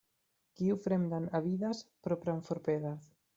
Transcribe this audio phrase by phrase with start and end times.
[0.61, 3.07] Kiu fremdan avidas, propran forperdas.